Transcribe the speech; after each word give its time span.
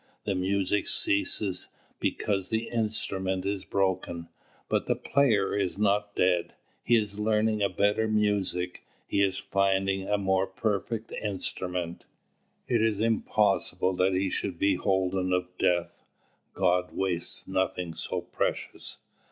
The 0.23 0.33
music 0.33 0.87
ceases 0.87 1.67
because 1.99 2.49
the 2.49 2.69
instrument 2.69 3.45
is 3.45 3.63
broken. 3.63 4.29
But 4.67 4.87
the 4.87 4.95
player 4.95 5.53
is 5.55 5.77
not 5.77 6.15
dead. 6.15 6.55
He 6.83 6.95
is 6.95 7.19
learning 7.19 7.61
a 7.61 7.69
better 7.69 8.07
music. 8.07 8.83
He 9.05 9.21
is 9.21 9.37
finding 9.37 10.09
a 10.09 10.17
more 10.17 10.47
perfect 10.47 11.11
instrument. 11.21 12.07
It 12.67 12.81
is 12.81 12.99
impossible 12.99 13.93
that 13.97 14.15
he 14.15 14.31
should 14.31 14.57
be 14.57 14.73
holden 14.73 15.31
of 15.33 15.55
death. 15.59 16.03
God 16.55 16.93
wastes 16.97 17.47
nothing 17.47 17.93
so 17.93 18.21
precious. 18.21 18.97